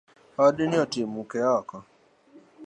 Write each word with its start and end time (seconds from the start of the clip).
Odni 0.43 0.75
oti 0.83 1.01
muke 1.13 1.39
oko. 1.57 1.77